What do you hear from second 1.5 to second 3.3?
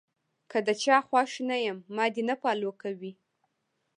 يم ما دې نۀ فالو کوي-